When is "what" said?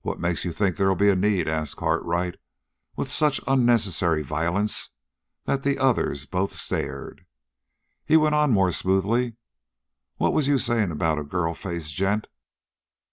0.00-0.18, 10.16-10.32